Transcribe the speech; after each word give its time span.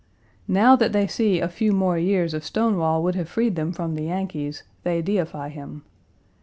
Now, 0.47 0.75
that 0.77 0.93
they 0.93 1.05
see 1.05 1.39
a 1.39 1.47
few 1.47 1.71
more 1.73 1.95
years 1.95 2.33
of 2.33 2.43
Stonewall 2.43 3.03
would 3.03 3.13
have 3.13 3.29
freed 3.29 3.55
them 3.55 3.71
from 3.71 3.93
the 3.93 4.05
Yankees, 4.05 4.63
they 4.81 4.99
deify 4.99 5.49
him. 5.49 5.83